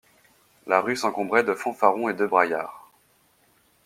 La 0.65 0.81
rue 0.81 0.95
s'encombrait 0.95 1.43
de 1.43 1.53
fanfarons 1.53 2.09
et 2.09 2.15
de 2.15 2.25
braillards. 2.25 2.89